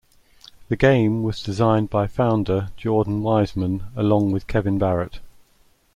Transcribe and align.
The 0.69 0.75
game 0.75 1.21
was 1.21 1.43
designed 1.43 1.91
by 1.91 2.07
founder 2.07 2.69
Jordan 2.75 3.21
Weisman 3.21 3.95
along 3.95 4.31
with 4.31 4.47
Kevin 4.47 4.79
Barrett. 4.79 5.19